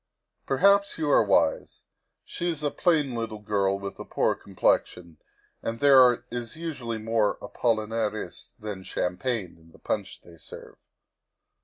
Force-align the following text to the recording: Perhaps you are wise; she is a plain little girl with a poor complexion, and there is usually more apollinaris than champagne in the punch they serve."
Perhaps 0.47 0.97
you 0.97 1.11
are 1.11 1.23
wise; 1.23 1.83
she 2.25 2.49
is 2.49 2.63
a 2.63 2.71
plain 2.71 3.13
little 3.13 3.37
girl 3.37 3.77
with 3.77 3.99
a 3.99 4.03
poor 4.03 4.33
complexion, 4.33 5.19
and 5.61 5.79
there 5.79 6.25
is 6.31 6.55
usually 6.55 6.97
more 6.97 7.37
apollinaris 7.39 8.55
than 8.57 8.81
champagne 8.81 9.59
in 9.59 9.71
the 9.73 9.77
punch 9.77 10.23
they 10.23 10.37
serve." 10.37 10.77